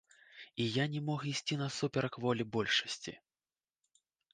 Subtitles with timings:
[0.55, 3.19] І я не мог ісці насуперак волі большасці.